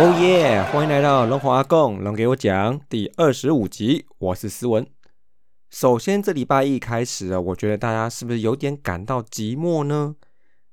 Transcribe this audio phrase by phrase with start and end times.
[0.00, 0.62] 哦耶！
[0.70, 4.86] 欢迎来到龙华阿公龙给我讲第二十五集，我是思文。
[5.70, 10.14] 首先，这礼拜一开始啊，我觉得大家是不是有点感到寂寞呢？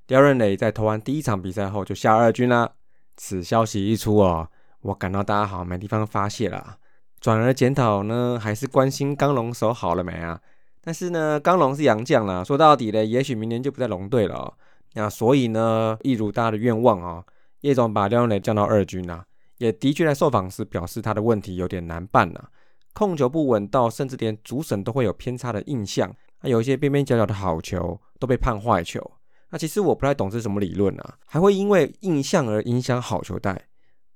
[0.06, 2.70] 刁仁磊在投完第一场比赛后就下二军啦。
[3.18, 4.48] 此消息一出哦，
[4.82, 6.78] 我感到大家好像没地方发泄了，
[7.20, 10.40] 转而检讨呢，还是关心刚龙手好了没啊？
[10.84, 14.54] 但是呢，刚龙是洋将啦，说到底呢，也许明年就不在龙队了。
[14.94, 17.24] 那所以呢，一如大家的愿望啊。
[17.66, 19.26] 叶总把廖永磊降到二军啊，
[19.58, 22.50] 也的确在受访时表示他的问题有点难办啊，
[22.94, 29.02] 控球不稳到甚至连主审都会有偏差的印象，那有一些边边角角的好球都被判坏球。
[29.50, 33.60] 那其实我不太懂是什么理论啊，还会因为印象而影响好球带？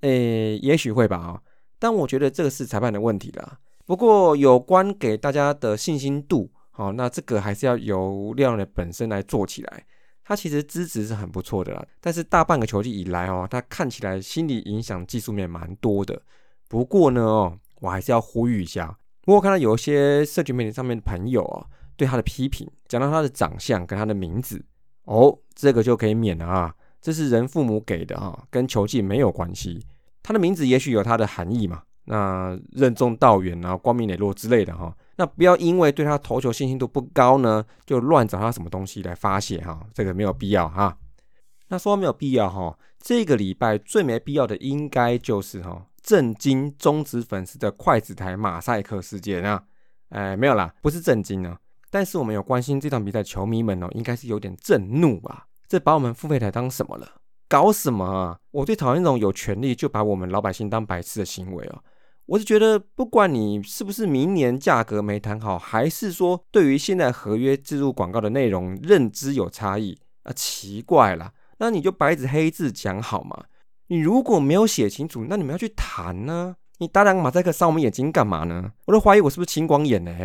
[0.01, 1.41] 诶，也许会吧啊，
[1.79, 3.57] 但我觉得这个是裁判的问题啦。
[3.83, 9.85] 不过有关给大家的信心度，好，那这个还是要由廖永磊本身来做起来。
[10.29, 16.21] 他其实资质是很不错的啦，但是大半个球季以来哦，他看起来心理影响技术面蛮多的。
[16.67, 21.65] 不过呢哦，我还是要呼吁一下，我看到有一些社群媒体上面的朋友啊，
[21.97, 24.63] 对他的批评，讲到他的长相跟他的名字
[25.05, 29.83] 哦，这个就可以免了啊，这是人父母给的啊，跟球技没有关系。
[30.21, 34.95] 他的名字也许有他的含义嘛，那任重道远啊，光明磊落之类的哈。
[35.19, 40.97] 那不要因为对他投球信心度不高呢，就乱找他什么东西来发泄哈，这个没有必要哈。
[41.67, 49.61] 那说没有必要哈，这个礼拜最没必要的应该就是哈，震惊中职粉丝的筷子台马赛克事件啊，
[50.07, 51.59] 哎没有啦，不是震惊啊，
[51.91, 57.05] 但是我们有关心这场比赛球迷们哦，应该是有点震怒啊，这把我们付费台当什么了？
[57.49, 58.39] 搞什么啊？
[58.51, 61.83] 我最讨厌那种有权利就把我们老百姓当白痴的行为哦。
[62.29, 73.45] 我是觉得，不管你是不是明年价格没谈好，还是说对于现在合约植入广告的内容认知有差异啊，奇怪了，那你就白纸黑字讲好嘛。
[73.87, 76.55] 你如果没有写清楚，那你们要去谈呢？
[76.77, 78.73] 你打两个马赛克伤我们眼睛干嘛呢？
[78.85, 80.15] 我都怀疑我是不是青光眼呢？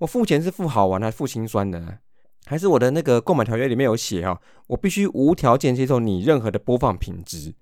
[0.00, 2.00] 我付钱是付好玩还是付心酸的？
[2.44, 7.54] 还是我的那个购买条约里面有写啊，我必须无条件接受你任何的播放品质。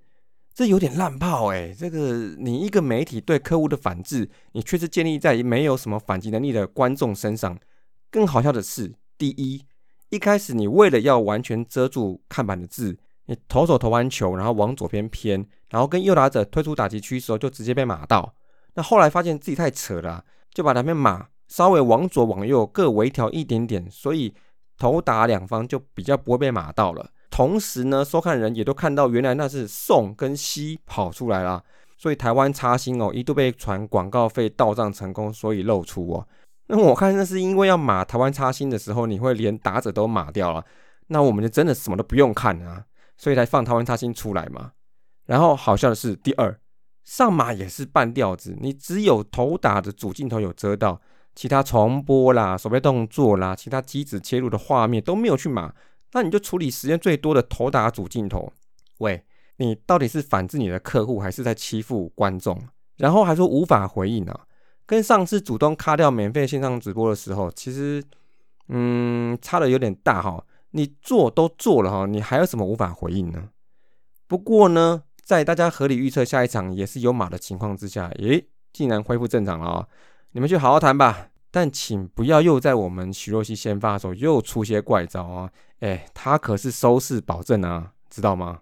[0.57, 1.71] 这有点烂炮哎！
[1.79, 7.59] 这个你一个媒体对客户的反制，你却是建立在没有什么反击能力的观众身上。
[8.11, 9.67] 更好笑的是，第一，
[10.09, 18.35] 一开始你为了要完全遮住看板的字，你投手投完球，然后往左边偏，然后跟右打者推出打击区时候，就直接被码到。
[18.77, 20.25] 那后来发现自己太扯了，
[20.55, 24.33] 就把两边码稍微往左往右各微调一点点，所以
[24.79, 27.11] 投打两方就比较不会被码到了。
[27.31, 31.63] 同时呢，收看人也都看到，原来那是宋跟西跑出来了，
[31.99, 36.27] 所以台湾插星哦，一度被传广告费到账成功，所以露出哦。
[36.69, 40.65] 那我看那是因为要码台湾插星的时候，你会连打者都码掉了，
[41.09, 42.85] 那我们就真的什么都不用看啊，
[43.17, 44.73] 所以才放台湾插星出来嘛。
[45.27, 46.59] 然后好笑的是，第二
[47.05, 51.01] 上马也是半吊子，你只有头打的主镜头有遮到，
[51.35, 55.73] 其他重播啦、手背动作啦、其他机子切入的画面都没有去码。
[56.13, 58.53] 那你就处理时间最多的头打主镜头，
[58.99, 59.25] 喂，
[59.57, 62.59] 你到底是反制你的客户，还是在欺负观众？
[62.97, 64.47] 然后还说无法回应啊，
[64.87, 68.03] 跟上次主动卡掉免费线上直播的时候，其实，
[68.69, 70.45] 嗯，差的有点大哈。
[70.71, 73.51] 你做都做了哈，你还有什么无法回应呢？
[74.27, 79.89] 不过呢，在大家合理预测下一场也是有马的情况之下，诶，竟然恢复正常了啊！
[80.33, 81.29] 你们去好好谈吧。
[81.51, 85.51] 但请不要又在我们徐若曦先发的时候又出些怪招啊！
[85.81, 88.61] 哎，他可是收视保证啊，知道吗？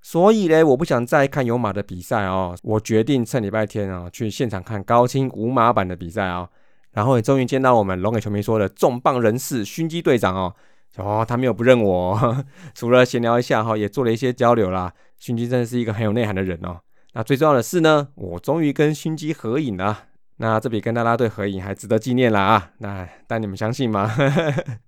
[0.00, 6.48] 所以呢，我不想再看有马的比赛哦，我决定趁礼拜天啊去现场看高清无马版的比赛啊。
[6.92, 10.54] 然后也终于见到我们龙给球迷说的重磅人士勋基队长哦，
[10.96, 14.92] 哦，他没有不认我， 除了闲聊一下哈，也做了一些交流啦。
[15.18, 16.80] 勋基真的是一个很有内涵的人哦。
[17.12, 20.04] 那最重要的是呢，我终于跟勋基合影了。
[20.36, 22.70] 那这比跟大家队合影还值得纪念了啊！
[22.78, 24.10] 那但你们相信吗？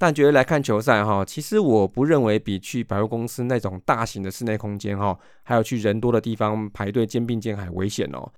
[0.00, 8.30] 但觉得来看球赛哈，其实我不认为比去百货公司那种大型的室内空间哈，还有去人多的地方排队肩并肩还危险哦。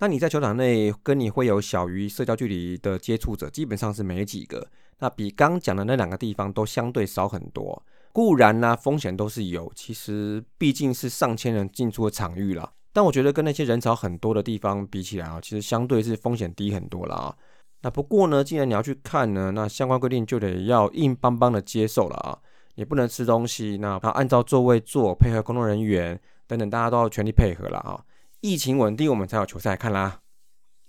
[0.00, 4.66] 那你在球场内跟你会有小于社交距离的接触者，基本上是没几个。
[4.98, 7.80] 那比刚讲的那两个地方都相对少很多。
[8.12, 12.72] 固然呢，风险都是有，其实毕竟是上千人进出的场域了。
[12.92, 17.36] 但我觉得跟那些人潮很多的地方比起来啊，其实相对是风险低很多了啊。
[17.84, 22.38] 那不过呢，既然你要去看呢，那相关规定就得要硬邦邦的接受了啊，
[22.76, 28.00] 也不能吃东西，那要按照座位坐，配合工作人员等等，大家都要全力配合了啊。
[28.40, 30.18] 疫情稳定，我们才有球赛看啦。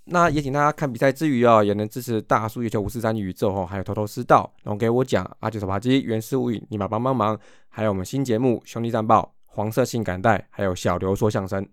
[0.04, 7.38] 那也请大家看比赛之余啊，也能支持大叔月球五四三宇宙哦，还有头头是道，然后给我讲阿九手扒鸡、原始无影、尼玛帮帮忙，
[7.68, 11.68] 还有我们新节目兄弟战报、黄色性感带，还有小刘说相声。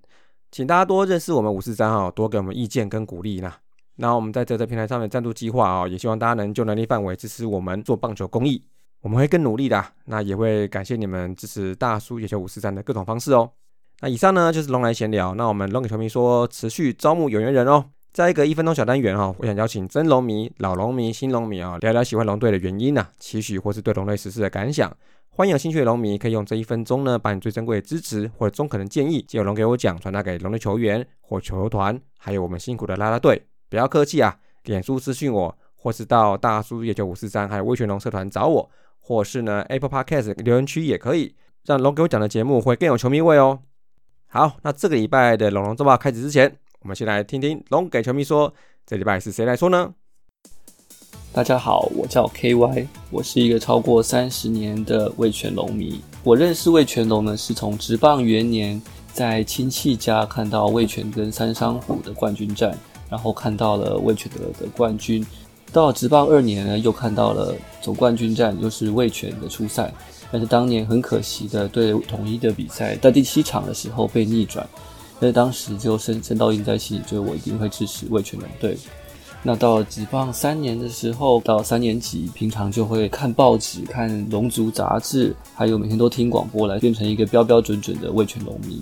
[0.51, 3.61] 请大家多认识我们五四三哈，多给我们意见跟鼓励啦。
[3.95, 8.63] 那我们在这个平台上面赞助计划啊，也希望大家能就能力范围支持我们做棒球公益，
[9.01, 9.83] 我们会更努力的。
[10.05, 13.49] 那也会感谢你们支持大叔野球五四三的各种方式哦。
[14.01, 17.85] 那以上呢就是龙来闲聊，那我们龙给球迷说持续招募有缘人哦。
[18.11, 24.95] 在一个一分钟小单元哈，我想邀请真龙迷、老龙迷、新龙迷啊，聊聊喜欢龙队的原因呐，期许或是对龙队实施的感想。
[25.29, 33.41] 欢迎有兴趣的龙迷可以用这一分钟呢，把你最珍贵的支持或者中肯的建议，借由龙给我讲，传达给龙的球员或球团，还有我们辛苦的啦啦队。
[33.73, 41.33] 不要客气啊，脸书私讯我，或是到大叔野球五四三，还有威权龙社团找我，或是呢 Apple Podcast 留言区也可以，
[41.65, 43.61] 让龙给我讲的节目会更有球迷味哦。
[44.27, 46.55] 好，那这个礼拜的龙龙周报开始之前。
[46.81, 48.53] 我们先来听听龙给球迷说，
[48.85, 49.91] 这礼拜是谁来说呢？
[51.31, 55.99] 大家好，我叫 KY，我是一个超过三十年的味全龙迷。
[56.23, 58.79] 我认识味全龙呢，是从职棒元年
[59.11, 62.77] 在亲戚家看到味全跟三商虎的冠军战，
[63.13, 65.23] 然后看到了味全的的冠军。
[65.71, 69.93] 到职棒二年呢，又看到了总冠军战，又是味全的初赛。
[70.31, 74.67] 但是当年很可惜的，对统一的比赛，在第七场的时候被逆转。
[75.19, 78.75] 所以当时就深深烙印在心里，就是我一定会支持魏全龙队。
[79.43, 88.81] 那到职棒三年的时候，到三年级，平常就会看报纸、看龙族杂志，还有每天都听广播，来变成一个标标准准的魏全龙迷。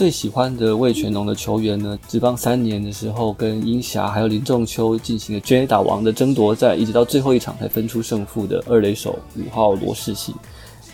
[0.00, 10.34] 最喜欢的魏全龙的球员呢，职棒三年的时候，跟英霞还有林仲秋进行了全垒打王的争夺战，一直到最后一场才分出胜负的二垒手五号罗世信。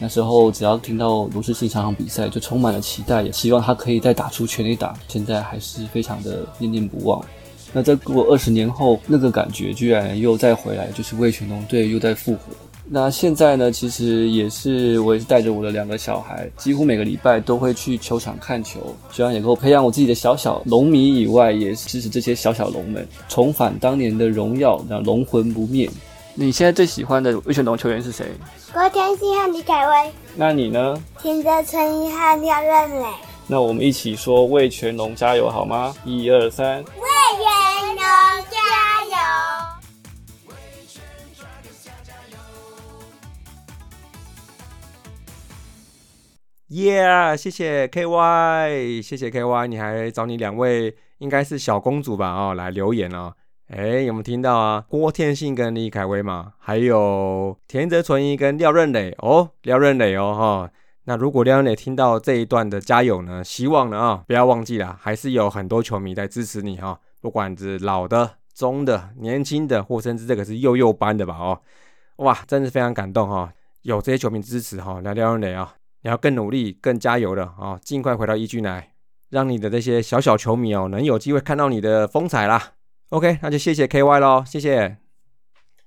[0.00, 4.92] 那时候只要听到罗世信场场比赛，就充满了期待，也希望他可以再打出全力打。
[5.06, 7.24] 现在还是非常的念念不忘。
[7.72, 12.40] 那在过二十年后，那个感觉居然又再回来，就是魏全龙队又在复活。
[12.88, 25.90] 那现在呢，其实也是我也是带着我的两个小孩，几乎每个礼拜都会去球场看球，希望也够培养我自己的小小龙迷以外，也是支持这些小小龙们重返当年的荣耀，让龙魂不灭。
[26.34, 28.26] 你现在最喜欢的魏全龙球员是谁？
[28.72, 30.12] 郭天信和李凯威。
[30.36, 31.02] 那你呢？
[31.20, 33.06] 田泽纯一和廖任磊。
[33.48, 35.94] 那我们一起说魏全龙加油好吗？
[36.04, 36.84] 一二三，
[46.76, 47.34] 耶！
[47.34, 52.34] 谢谢 KY，谢谢 KY，你还找你两位应该是小公主吧？
[52.34, 53.32] 哦，来留言哦。
[53.68, 54.84] 哎，有没有听到啊？
[54.86, 60.70] 郭天信跟李凯威嘛，还有田泽纯一跟廖任磊哦，廖任磊哦哈。
[61.04, 67.00] 那如果廖任磊听到这一段的加油呢，希望呢啊，不要忘记了，还是有很多球迷在支持你哈。
[67.22, 71.58] 不管是老的、中的、年轻的，或甚至这个是幼幼班的吧哦，
[72.16, 73.50] 哇，真是非常感动哈。
[73.80, 75.72] 有这些球迷支持哈，那廖任磊啊，
[76.06, 78.92] 你要更努力、更加油的啊，尽快回到一军来，
[79.28, 82.74] 让你的这些小小球迷哦，能有机会看到你的风采啦。
[83.08, 84.98] OK，那就谢谢 KY 咯，谢谢。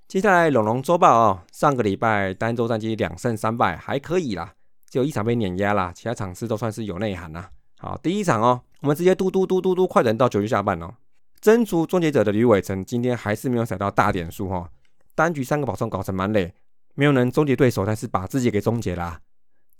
[0.09, 4.55] 接下来龙龙周报哦，上个礼拜单周战绩两胜三败，还可以啦，
[4.89, 7.51] 只有一场被碾压啦，其他场次都算是有内涵啦。
[7.77, 10.95] 好，第一场哦，我们直接嘟嘟嘟嘟嘟快等到九局下半哦，
[11.39, 14.69] 真足终结者的吕伟成今天还是没有踩到大点数哈，
[15.15, 16.53] 单局三个保送搞成满垒，
[16.95, 19.21] 没有能终结对手，但是把自己给终结啦。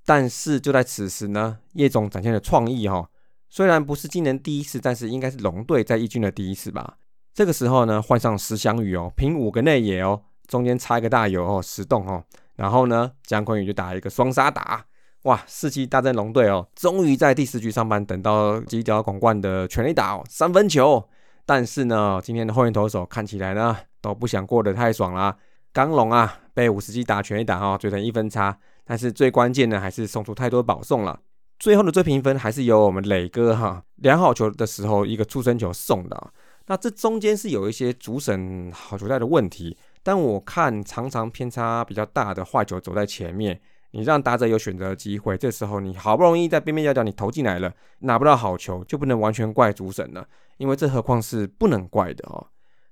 [0.10, 3.08] 但是就在此时呢，叶总展现了创意哈，
[3.48, 6.98] 虽然不是今年第一次，但是应该是龙队在一军的第一次吧。
[7.32, 12.24] 这个时候呢，换上石祥宇哦，拼五个内野哦，中间插一个大油哦，十洞哦，
[12.56, 14.84] 然后呢，姜昆宇就打一个双杀打，
[15.26, 21.08] 哇，士气大战龙队哦，终于在第十局上班等到犄角广冠的全力打哦，三分球，
[21.46, 25.38] 但是呢，今天的后援投手看起来呢，都不想过得太爽啦。
[25.72, 28.58] 刚龙啊，被五十击打全力打哦，追成一分差，
[28.90, 31.20] 但是最关键的还是送出太多保送了，
[31.60, 36.34] 最后的追评分还是由我们磊哥哈，量好球的时候一个出生球送的。
[36.66, 50.28] 那这中间是有一些主审好球带的问题，但我看常常偏差比较大的坏球走在前面，你让打者有选择机会，这时候你好不容易在边边角角你投进来了，拿不到好球，就不能完全怪主审了，
[50.58, 52.48] 因为这何况是不能怪的哦。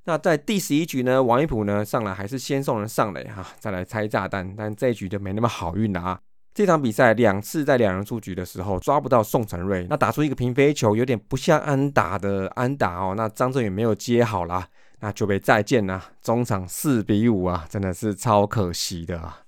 [0.07, 6.17] 那在第十一局呢，王一普呢上来还是先送人上垒哈，再来拆炸弹，但这一局就没那么好运了啊。
[6.53, 13.15] 这场比赛两次在两人出局的时候抓不到宋承瑞，那打出一个平飞球，有点不像安打的安打哦。
[13.17, 14.65] 那张振宇没有接好啦，
[15.01, 16.01] 那就被再见啦。
[16.21, 19.41] 中场四比五啊，真的是超可惜的啊。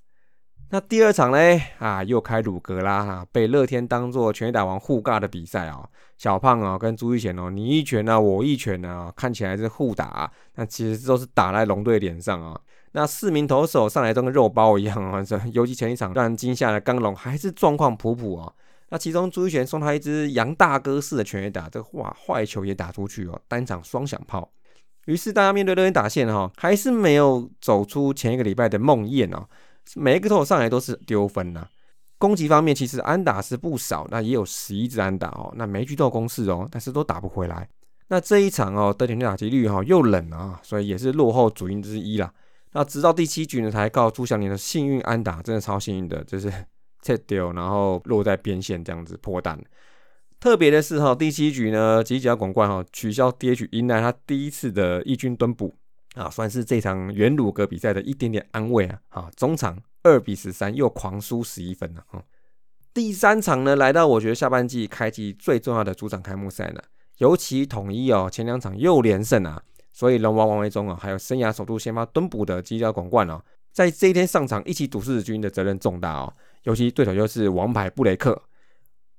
[0.72, 1.38] 那第二场呢？
[1.80, 5.88] 啊，又开鲁格啦，哈，被乐天当做全打王互尬的比赛啊。
[6.18, 12.60] 小胖啊，跟朱一贤哦，你一拳呢，我一拳呢，看起来是互打，那其实都是打在龙队脸上啊。
[12.92, 18.54] 那四名投手上来都跟肉包一样啊，这 尤其前一场让人惊吓的刚龙还是状况普普哦。
[18.90, 24.52] 那其中朱一贤送他一支杨大哥式的全垒打，这个哇坏球也打出去哦，单场双响炮。
[25.06, 29.48] 于是大家面对热点打线哈，还是没有走出前一个礼拜的梦魇哦，
[29.96, 31.68] 每一个投手上来都是丢分呐。
[32.18, 37.70] 攻击方面其实安打是不少，那也有十一支安打哦，那每局都有攻势哦，但是都打不回来。
[38.10, 42.34] 那这一场哦，德田打击率哈又冷啊，所以也是落后主因之一啦。
[42.74, 46.52] 那直到第七局呢，才告朱祥林的幸运安打，真的超幸运的，就是
[47.02, 49.58] 切丢，然后落在边线这样子破蛋。
[50.40, 55.74] 特别的是哈，第七局呢，吉吉广冠哈取消 DH，迎来他第一次的一军蹲补
[56.16, 59.00] 啊，算是这场元鲁格比赛的一点点安慰啊。
[59.10, 62.24] 啊，中场二比十三又狂输十一分了啊。
[62.94, 66.82] 第三场呢，来到我觉得下半季开季最重要的主场开幕赛呢。
[67.18, 69.62] 尤其统一哦，前两场又连胜啊，
[69.92, 76.34] 所以龙王王维忠啊，还有生涯首度先发蹲补的基交广冠哦，在这一天上场一起赌四军的责任重大哦。
[76.64, 78.42] 尤其对手又是王牌布雷克，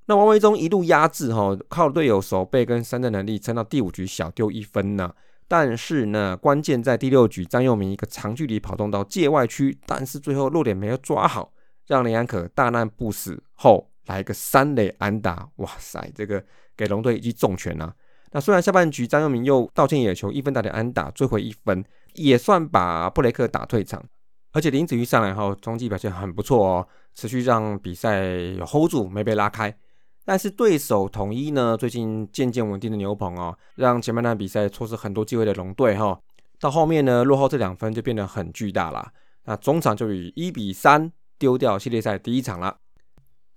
[0.05, 5.13] 那王维忠一路压制哈，靠队友守备跟三振能力撑到第五局小丢一分呢。
[5.51, 11.51] 但是呢，关键在第六局张佑铭一个长距离跑动到界外区，但是最后落点没有抓好，
[11.87, 16.41] 让林安可大难不死后来个三垒安打，哇塞，这个。
[16.77, 17.93] 给龙队一记重拳呐！
[18.31, 21.83] 那虽然下半局张佑铭又道歉野球一分打点安打追回一分，
[22.15, 24.03] 也算把布雷克打退场。
[24.53, 28.23] 而且林子玉上来后中继表现很不错哦，持续让比赛
[28.57, 29.77] 有 hold 住，没被拉开。
[30.23, 36.19] 但是对手统一呢，最近渐渐稳定的牛棚哦，让前半段比赛错失很多机会的龙队哈，
[36.59, 39.11] 到后面呢落后这两分就变得很巨大了。
[39.45, 42.77] 那中场就以一比三丢掉系列赛第一场了。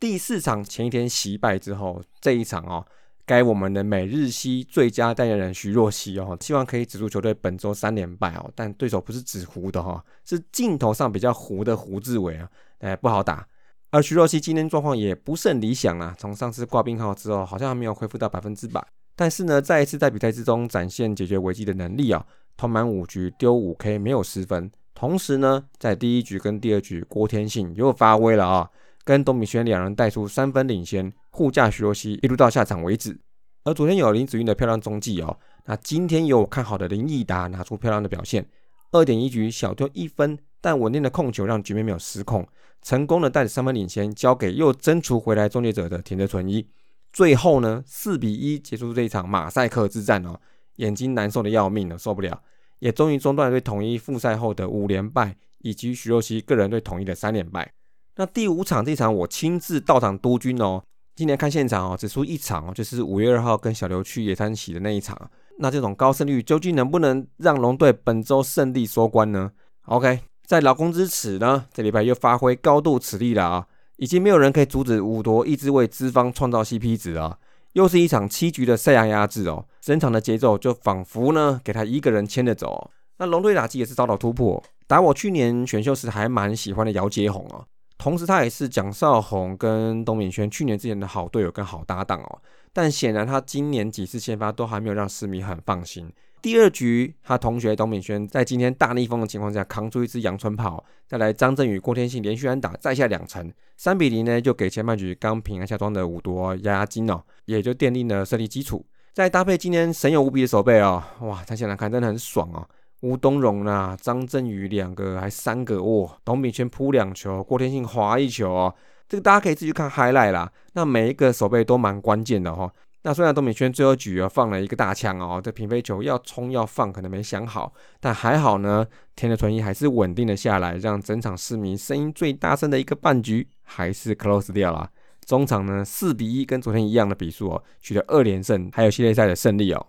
[0.01, 2.87] 第四场前一天惜败之后，这一场哦。
[3.27, 8.51] 该我们的每日西最佳代言人徐若曦哦，希望可以止住球队本周三连败哦。
[8.55, 12.47] 但对手不是纸糊的哈，是镜头上比较糊的胡志伟啊，
[12.81, 13.47] 哎不好打。
[13.95, 18.85] 而徐若曦今天状况也不甚理想啊，从上次挂病号之后，好像还没有恢复到百分之百。
[19.15, 24.69] 但是呢，再一次在比赛之中展现解决危机的能力啊，投满五局丢五 K 没有失分。
[24.95, 28.69] 同时呢，在第一局跟第二局郭天信又发威了啊。
[29.05, 33.17] 跟董敏轩两人带出三分领先，护驾徐若曦一路到下场为止。
[33.63, 38.45] 而昨天有林子韵的漂亮踪迹哦，那今天有看好的林毅达拿出漂亮的表现，
[38.91, 42.49] 二点一局小丢一分，但稳定的控球让局面没有失控，
[42.81, 46.67] 成功的带着三分领先交给又争除回来终结者的田泽纯一。
[47.13, 50.41] 最后呢，四比一结束这一场马赛克之战哦，
[50.77, 52.41] 眼睛难受的要命了，受不了，
[52.79, 57.71] 也终于中断对统一复赛后的五连败，以及徐若曦个人对统一的三连败。
[58.17, 60.83] 那第五场这场我亲自到场督军哦，
[61.15, 65.31] 今年看现场哦，只输一场哦，就是五月二号跟小刘去野餐洗的那一场。
[65.59, 69.53] 那这种高胜率究竟能不能让龙队本周胜利收官呢
[69.85, 73.67] ？OK，在劳工之耻呢，这礼拜又发挥高度此力了啊！
[73.97, 77.39] 已经没有人可以阻止五夺一直为资方创造 CP 值啊！
[77.73, 82.91] 又是一场七局的赛亚压制哦，整场的节奏就仿佛呢给他一个人牵着走。
[83.19, 87.65] 那龙队打击也是遭到突破，打我去年选秀时还蛮喜欢的姚杰宏啊。
[87.97, 92.43] 同时，他也是蒋少红跟董敏轩去年之前的好队友跟好搭档哦。
[92.73, 96.13] 但显然，他今年几次先发都还没有让市民很放心。
[96.45, 108.85] 第二局，他同学董敏轩在今天大逆风的情况下扛出一支阳春炮，再来张振宇、郭天信连续安打再下两城，三比零呢就给前半局刚平安下庄的五夺压压惊哦，也就奠定了胜利基础。
[109.15, 112.69] 再搭配今天神勇无比的手背哦，哇，他现在看真的很爽哦。
[113.01, 116.19] 吴东荣啦，张振宇两个，还三个哇！
[116.27, 118.75] 董炳轩扑两球，郭天信滑一球哦。
[119.09, 120.53] 这个大家可以自己看 highlight 啦。
[120.75, 122.71] 那每一个手背都蛮关键的哈。
[123.07, 127.71] 那虽然董炳轩最后局啊放了一个大枪哦，这平飞球要冲要放可能没想好，
[128.01, 134.91] 但还好呢，田的纯一还是稳定了下来，让整场市民声音最大声的一个半局还是 close 掉了。
[135.27, 139.87] 中场呢四比一，跟昨天一样的比数哦，取得二连胜，还有系列赛的胜利哦。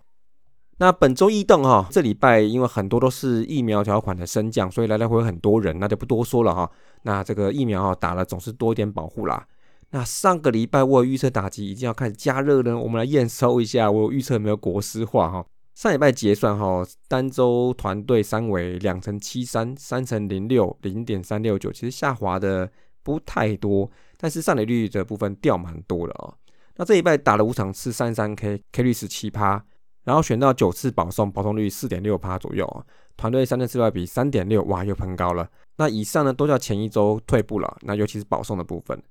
[0.76, 6.70] 那本周异动哈，这礼拜因为很多都是疫苗条款的升降，所以来来回回很多人，那就不多说了哈。
[7.02, 9.46] 那这个疫苗哈打了总是多一点保护啦。
[9.90, 15.46] 那上个礼拜我预测打击已经要开始加热呢，我们来验收一下，我预测没有国师化哈。
[15.74, 22.70] 上礼拜结算哈，单周团队三围两成七三，三成零六零点三六九，其实下滑的
[23.02, 26.34] 不太多，但是上垒率的部分掉蛮多了哦。
[26.76, 29.64] 那这一拜打了五场次三三 K，K 率十七趴。
[30.04, 32.84] 然后选到九次保送，保送率四点六趴左右啊。
[33.16, 35.48] 团队三振四外比三点六，哇，又喷高了。
[35.78, 37.76] 那以上呢都叫前一周退步了。
[37.80, 39.02] 那尤其是保送的部分，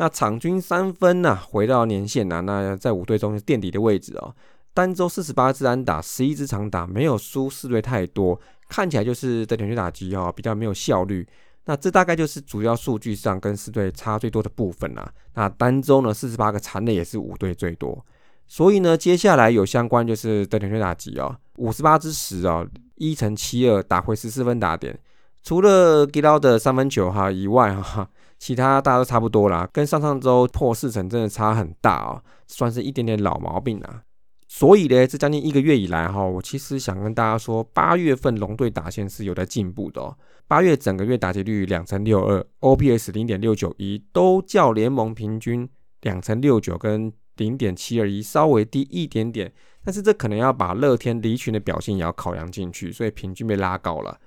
[0.00, 4.34] 那场均三分呢，回到年线呐，那在五队中垫底的位置哦。
[4.72, 11.28] 单周四十八支安打，十一支长打，没有输四队太多，看起来就是在连续打击哦，比较没有效率。
[11.66, 15.12] 那这大概就是主要数据上跟四队差最多的部分啦。
[15.34, 18.02] 那单周呢，四十八个残垒也是五队最多。
[18.48, 24.98] 所以呢，接下来有相关就是德田圈打击哦，五十八之十哦，一乘七二打回十四分打点。
[25.42, 28.08] 除了吉劳的三分球哈以外哈，
[28.40, 34.02] 其他大家都差不多啦，跟上上周破四成真的差很大哦，算是一点点老毛病啊。
[34.48, 40.16] 所以呢，这将近一个月以来哈，我其实想跟大家说，八月份龙队打线是有在进步的哦。
[40.48, 45.68] 八月整个月打击率两成六二，OPS 零点六九一，都较联盟平均
[46.00, 49.52] 两成六九跟零点七二一稍微低一点点，
[49.84, 54.18] 但是这可能要把乐天离群的表现也要考量进去，所以平均被拉高了。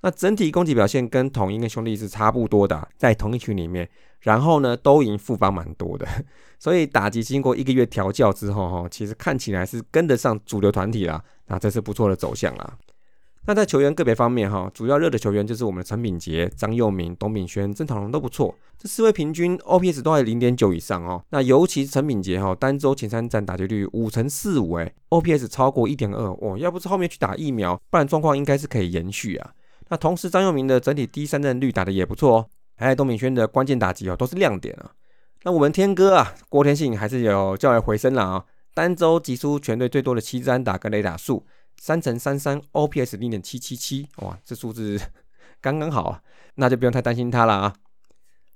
[0.00, 3.88] 那整体攻击表现跟统一跟兄弟是差不多的，在同一群里面，
[4.20, 6.06] 然后呢都赢副帮蛮多的，
[6.58, 12.78] 所以打击经过一个月调教之后，哈，其实看起来是跟得上主流团体啦，那这是不错的走向啦。
[13.46, 21.24] 那在球员个别方面，哈，主要热的球员就是我们的陈炳杰、张佑铭、董炳轩、曾讨龙都不错，这四位平均 OPS 都在零点九以上哦。
[21.30, 29.50] 那尤其陈炳杰哈，单周前三战打击率五成四五，哎，OPS 超过一点二，哦，要不是后面去打疫苗，不然状况应该是可以延续啊。
[29.88, 34.92] 那同时，张佑明的整体第三阵率打的也不错哦，还有董敏轩的关键打击哦，都是亮点啊。
[35.44, 41.46] 那我们天哥啊，郭天信还是有较为回升了啊，单周击出全队最多的七支安打跟雷打数，
[41.78, 45.00] 三乘三三，OPS 零点七七七，哇，这数字
[45.62, 46.22] 刚刚好啊，
[46.56, 47.74] 那就不用太担心他了啊。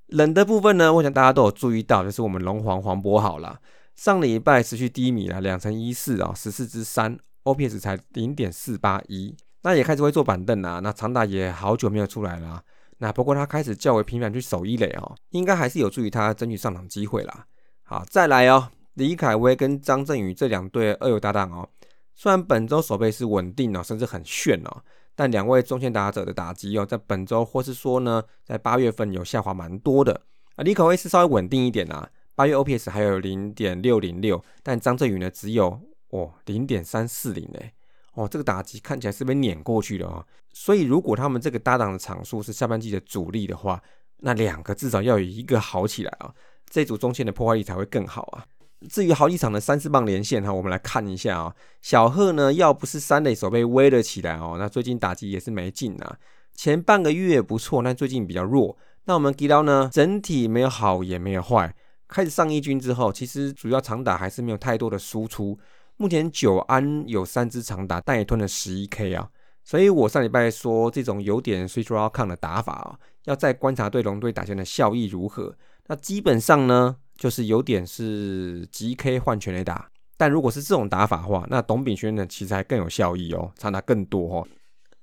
[0.08, 3.60] 冷的部分呢，我想大家都有注意到，就是我们龙皇黄渤好了，
[3.94, 9.34] 上礼拜持续低迷了，两成一四啊，十四支三，OPS 才零点四八一。
[9.62, 12.62] 那也开始会坐板凳啦，那长打也好久没有出来了。
[12.98, 17.46] 那不过他开始较为频繁去守一垒哦，应该还是有助于他争取上场机会啦。
[17.82, 21.68] 好，再来哦，李凯威跟张振宇这两对二游搭档哦，
[22.14, 24.82] 虽然本周守备是稳定哦，甚至很炫哦，
[25.16, 30.20] 但两位中线打者的打击哦，在本周或是说呢，在八月份有下滑蛮多的
[30.54, 30.62] 啊。
[30.62, 37.72] 李凯威是稍微稳定一点啊，八月 OPS 还有零点六零六，但张振宇呢只有哦零点三四零诶。
[38.14, 43.82] 哦，这个打击看起来是被碾过去的哦，所以如果他们这个搭档的场数是下半季的主力的话，
[44.18, 46.32] 那两个至少要有一个好起来啊，
[46.68, 48.44] 这组中线的破坏力才会更好啊。
[48.90, 51.54] 至于好几场的三四棒连线哈，我们来看一下啊。
[51.80, 56.16] 小贺呢，要不是三垒手被威了起来哦，那最近打击也是没劲啊。
[56.54, 58.76] 前半个月不错，但最近比较弱。
[59.04, 61.74] 那我们吉刀呢，整体没有好也没有坏，
[62.08, 65.58] 开始上一军之后，其实主要长打还是没有太多的输出。
[65.96, 69.30] 目前九安有三支长打，但也吞了十一 K 啊，
[69.62, 75.54] 所以我上礼拜说这种有点 switch draw 抗的打法啊，要再观察对龙队打线的效益如何。
[75.86, 84.48] 那基本上呢，就是有点是 GK 换全垒打，但如果是这种打法的话，那董炳轩呢其实还更有效益哦，长打更多哦。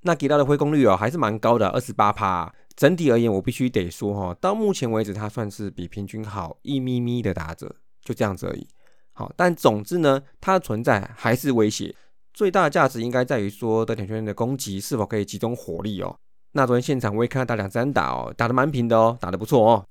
[0.01, 2.51] 那给到的挥空率哦还是蛮高的，二十八趴。
[2.75, 8.65] 整体而言，我必须得说哈，到目前为止他算是比平均好一咪咪的打者，就这样子而已。
[9.19, 11.93] 好，但总之呢，它的存在还是威胁。
[12.33, 16.15] 最大的价值应该在于说，德田圈的攻击是否可以集中火力哦。
[16.53, 19.85] 那昨天现场我也看到打两三打哦，打得蛮平的哦，打得不错哦。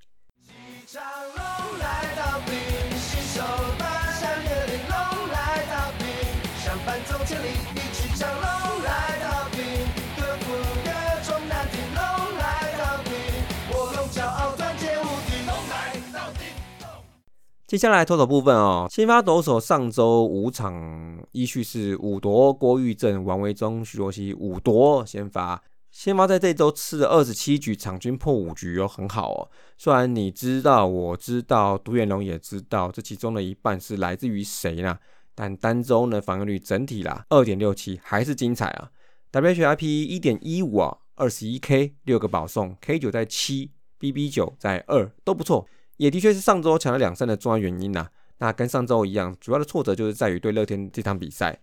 [17.69, 29.51] 接下来投手部分哦，先发投手上周五场依序是五夺郭玉正、王维忠、徐若曦五夺先发，先发在这周吃了二十七局，场均破五局哦，很好哦。
[29.77, 34.99] 虽然你知道，我知道，独眼龙也知道，这其中的一半是来自于谁呢？
[35.35, 38.91] 但单周呢，防御率整体啦二点六七，还是精彩啊。
[39.31, 45.67] WHIP 一点一五啊，二十一 K 六个保送，K 九在七，BB 九在二，都不错。
[45.99, 48.09] 也的确是上周抢了两胜的重要原因呐。
[48.39, 51.59] 那跟上周一样，主要的挫折就是在于对乐天这场比赛，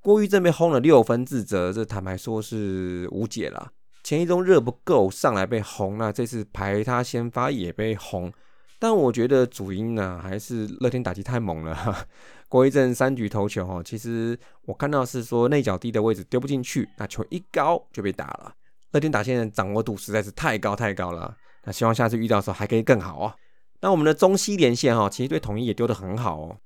[0.00, 3.72] 郭玉正被轰了六分自责，这坦白说是无解了。
[4.04, 8.32] 前一周热不够，上来被轰，那这次排他先发也被轰。
[8.78, 12.06] 但我觉得主因呢，还是乐天打击太猛了。
[12.48, 18.52] 郭玉正三局投球哦，其实我看到是说内角低的位置丢不进去，那球一高就被打了。
[18.90, 21.36] 乐天打线的掌握度实在是太高太高了。
[21.64, 23.34] 那希望下次遇到的时候还可以更好哦。
[23.82, 26.56] 那我们的中西连线哈，其实对统一也丢得很好哦。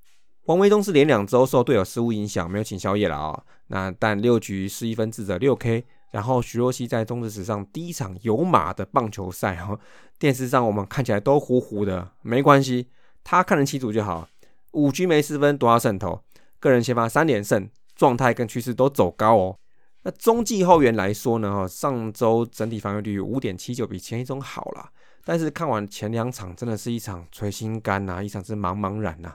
[0.45, 3.43] 王维忠是连两周受队友失误影响，没有请宵夜了啊。
[3.67, 9.77] 那但六局失一分自责六 K，然后徐若曦在中职史上第一场有马的棒球赛哈，
[10.19, 12.87] 电视上我们看起来都糊糊的，没关系，
[13.25, 14.29] 他看得清楚就好。
[14.73, 16.23] 五局没失分，多少胜投，
[16.61, 19.59] 个人先发三连胜，状态跟趋势都走高哦。
[20.03, 24.91] 那中继后援来说呢，哈，上周整体防御率五点七九，比前一周好了。
[25.29, 29.35] 但是看完前两场，真的是一场捶心肝呐，一场是茫茫然呐。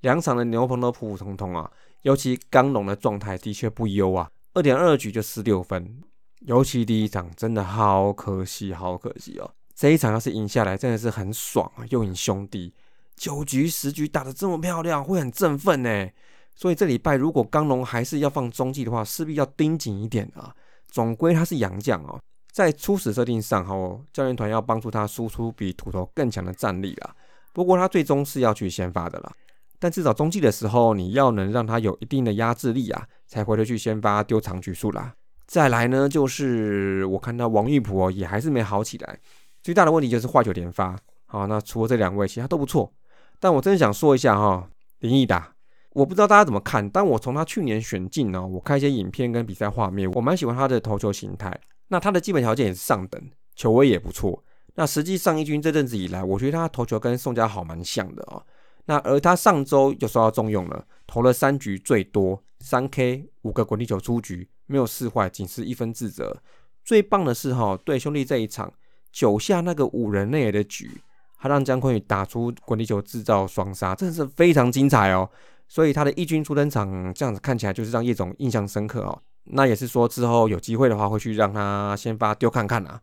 [0.00, 1.70] 两场的牛棚都普普通通啊，
[2.00, 6.02] 尤其刚龙的状态的确不优啊，二点二局就十六分。
[6.40, 9.50] 尤其第一场真的好可惜，好可惜哦。
[9.74, 12.72] 这一场要是赢下来，真的是很爽啊，又赢兄弟。
[13.14, 16.08] 九局十局打得这么漂亮，会很振奋呢。
[16.54, 20.54] 所以这礼拜如果刚龙还是要放中继的话，势必要盯紧一点啊。
[20.88, 22.18] 总归他是洋将哦，
[22.56, 27.14] 在初始设定上哈，教练团要帮助他输出比土头更强的战力啦。
[27.52, 29.30] 不过他最终是要去先发的啦。
[29.78, 35.12] 但至少中继的时候，你要能让他有一定的压制力啊，才回得去先发丢长局数啦。
[35.46, 39.18] 再来呢，就是我看到王玉普哦，也还是没好起来。
[39.62, 40.98] 最大的问题就是坏球连发。
[41.26, 42.90] 好，那除了这两位，其他都不错。
[43.38, 44.66] 但我真的想说一下哈，
[45.00, 45.52] 林毅达。
[45.92, 51.54] 我不知道大家怎么看，但我从他去年选进呢，我看一些影片跟比赛画面，我蛮喜欢他的投球形态。
[51.88, 54.42] 那他的基本条件也是上等，球威也不错。
[54.74, 58.44] 那实际上一军这阵子以来，我觉得他投球跟宋家豪蛮像的哦。
[58.86, 66.40] 那而他上周又受到重用了，投了三局最多三 K 五个滚地球出局，没有四坏，仅是一分自责。
[66.84, 68.72] 最棒的是哈，对兄弟这一场
[69.10, 70.90] 九下那个五人内的局，
[71.38, 75.28] 他让姜昆宇打出滚地球制造双杀，真的是非常精彩哦。
[75.68, 79.20] 所以他的义军出登场，这样子看起来就是让叶总印象深刻哦。
[79.46, 83.00] 那也是说之后有机会的话，会去让他先发丢看看啊。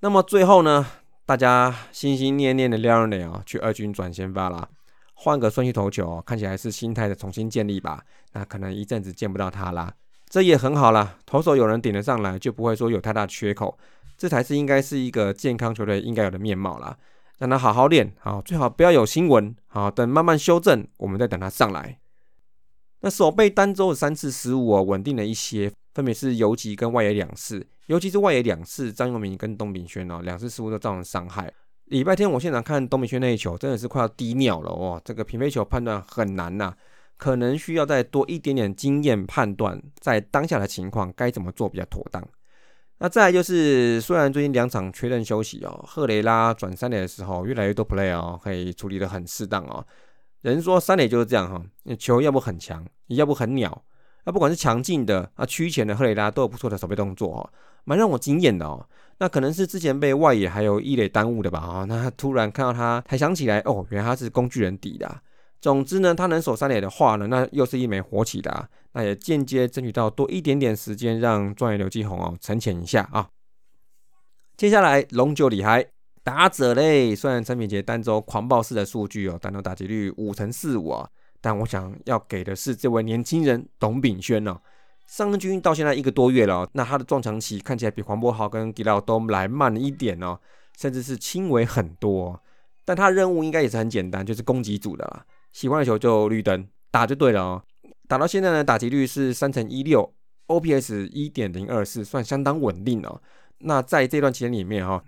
[0.00, 0.86] 那么最后呢，
[1.26, 4.68] 大家心心念念的廖润磊啊，去二军转先发啦，
[5.14, 8.04] 换个顺序投球，看起来是心态的重新建立吧。
[8.32, 9.92] 那可能一阵子见不到他啦，
[10.28, 11.16] 这也很好啦。
[11.24, 13.78] 投手有人顶得上来，就不会说有太大缺口，
[14.16, 16.96] 这才是应该是一个健康球队应该有的面貌啦。
[17.38, 21.98] 让他好好练，好，最好不要有新闻，好，等慢慢修正，我们再等他上来。
[23.04, 31.52] 那守备单周的三次失误哦，稳定了一些，分别是游击跟外野两次，尤其是外野两次，张佑明跟东炳轩哦，两次失误都造成伤害。
[31.84, 36.72] 礼拜天我现场看东炳轩那一球，真的是快要滴尿了哦，这个平飞球判断很难呐，
[37.18, 42.26] 可能需要再多一点点经验判断，在当下的情况该怎么做比较妥当。
[43.00, 49.86] 那再来就是，虽然最近两场确认休息哦，赫雷拉转三垒的时候越来越多 play 哦，可以处理的很适当哦。
[50.52, 53.82] 人说三垒就是这样哈，球要不很强，要不很鸟。
[54.26, 57.50] 那不管是强劲的啊，区前的赫雷拉都有不错的守备动作哦，
[57.84, 58.86] 蛮让我惊艳的哦。
[59.18, 65.22] 那可能是之前被外野还有一垒耽误的吧啊，那突然看到他才想起来哦，原来他是工具人底的。
[65.62, 73.30] 总之呢，他能守三垒的话呢，那又是一枚活棋的，那也间接争取到多一点点时间，让状元刘继宏哦沉潜一下啊。
[74.58, 75.84] 接下来龙九里还
[76.24, 81.06] 打者嘞，虽然陈品杰单周狂暴式的数据哦，单周打击率五成四五啊，
[81.42, 84.58] 但我想要给的是这位年轻人董炳轩哦，
[85.06, 90.38] 上军到现在一个多月了，那他的撞墙期看起来比黄博豪跟吉拉都来慢了一点哦，
[90.78, 92.40] 甚至是轻微很多，
[92.86, 95.26] 但他任务应该也是很简单，就是攻击组的啦。
[95.52, 97.62] 喜欢的球就绿灯打就对了哦。
[98.08, 100.10] 打到现在呢，打击率是三乘一六
[100.46, 103.20] ，OPS 一点零二四，算相当稳定哦。
[103.58, 105.02] 那在这段期间里面哈，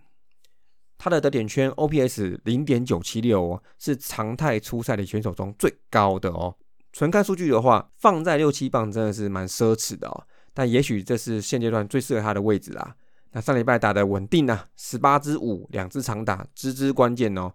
[0.98, 6.56] 他的得点圈 OPS 零点九七六哦，是常态出赛的选手中最高的哦。
[6.92, 10.26] 纯看数据的话，放在六七棒真的是蛮奢侈的哦。
[10.54, 12.96] 但也许这是现阶段最适合他的位置啦。
[13.32, 17.52] 那上礼拜打的稳定啊，十八支五，两支长打，支支关键哦。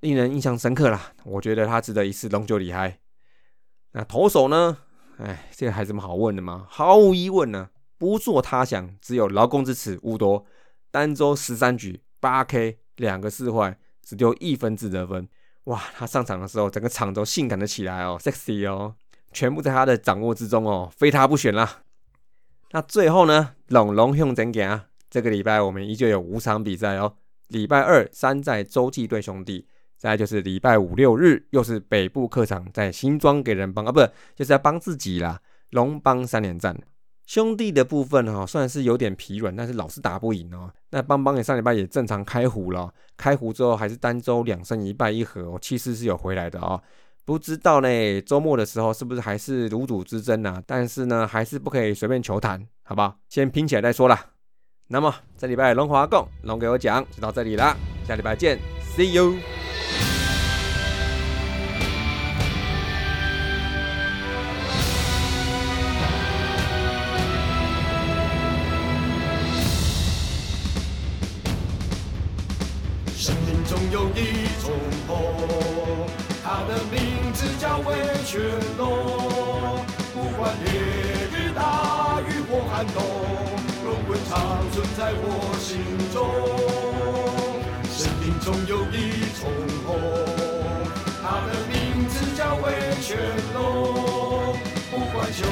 [0.00, 3.00] 令人印象深刻啦，我觉得他值得一次龙九厉害。
[3.92, 4.78] 那投手呢？
[5.16, 6.66] 哎，这个还什么好问的吗？
[6.68, 10.46] 毫无疑问呢，不做他想，只有劳工之耻乌多。
[10.90, 15.28] 单周十三局八 K 两个四坏，只丢一分自得分。
[15.64, 18.94] 哇，他上场的时候，整个场都性感的起来哦，sexy 哦，
[19.32, 21.82] 全部在他的掌握之中哦，非他不选啦。
[22.72, 24.86] 那最后呢，龙龙用怎讲啊？
[25.08, 27.14] 这个礼拜我们依旧有五场比赛哦，
[27.48, 29.66] 礼拜二三在洲际对兄弟。
[29.96, 34.00] 再就是礼拜五六日，又是北部客场在新庄给人帮啊，不，
[34.34, 35.40] 就是要帮自己啦。
[35.70, 36.78] 龙帮三连战，
[37.26, 40.70] 兄弟的部分哈，算是有点疲软，但是老是打不赢哦。
[40.90, 46.80] 那邦邦也上礼拜也正常开胡了，开胡之后还是单周两胜一败一和，气势是有回来的哦。
[47.24, 50.62] 不知道呢，周末的时候是不是还是卤煮之争啊？
[50.66, 53.16] 但是呢，还是不可以随便求谈，好不好？
[53.30, 54.32] 先拼起来再说啦。
[54.88, 57.74] 那么这礼拜龙华共龙给我讲就到这里啦，
[58.06, 58.58] 下礼拜见
[58.94, 59.73] ，See you。
[82.92, 83.02] 动，
[83.84, 84.32] 龙魂长
[84.72, 85.26] 存在我
[85.58, 85.70] 心
[86.12, 86.16] 中。
[87.90, 89.48] 生命中有一重
[89.86, 89.88] 红，
[91.22, 92.64] 它的名字叫威
[93.00, 93.16] 权
[93.54, 93.58] 龙。
[94.90, 95.46] 不管秋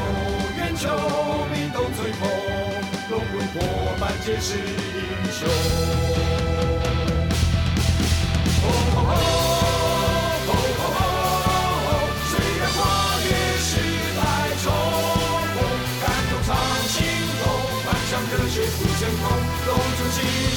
[0.57, 0.89] 远秋
[1.53, 2.21] 冰冻吹风，
[3.11, 3.57] 龙魂伙
[4.01, 6.42] 伴皆是英雄。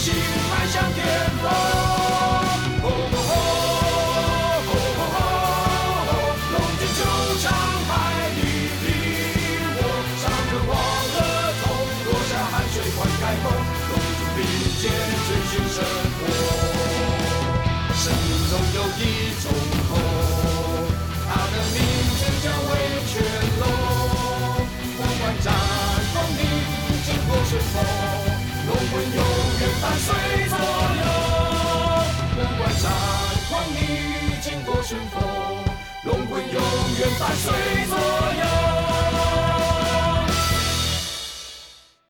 [0.05, 1.01] 心迈向巅
[1.41, 1.43] 峰。
[2.83, 3.33] 吼吼吼
[4.61, 6.13] 吼吼吼！
[6.53, 7.01] 龙卷九
[7.41, 7.43] 场
[7.89, 7.91] 百
[8.37, 8.39] 里
[8.81, 8.85] 平
[9.73, 9.81] 我，
[10.21, 10.71] 长歌忘
[11.09, 11.17] 了
[11.57, 11.65] 痛，
[12.05, 13.49] 落下汗水换盖头，
[13.89, 14.37] 龙族并
[14.77, 14.83] 肩
[15.25, 15.77] 追寻生
[16.19, 16.21] 活。
[17.97, 19.01] 生命中有一
[19.41, 19.43] 种
[19.89, 19.91] 红，
[21.25, 21.81] 它的名
[22.13, 22.71] 字叫魏
[23.09, 23.11] 全
[23.59, 23.65] 龙。
[24.97, 25.45] 不管战
[26.13, 26.39] 风历
[27.07, 27.75] 经过顺风，
[28.85, 29.19] 龙魂永
[29.61, 30.13] 远伴随
[30.47, 31.03] 左右。
[32.35, 32.85] 不管战
[33.49, 33.77] 狂逆
[34.41, 35.23] 经过顺风，
[36.03, 36.61] 龙魂永
[36.99, 37.51] 远伴随
[37.87, 38.74] 左右。